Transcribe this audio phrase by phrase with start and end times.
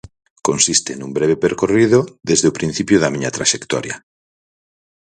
[0.47, 1.99] Consiste nun breve percorrido
[2.29, 3.95] desde o principio da miña traxectoria.